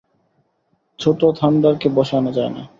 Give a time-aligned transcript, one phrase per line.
[0.99, 2.61] ছোট্ট থান্ডারকে বশে আনা যায় না।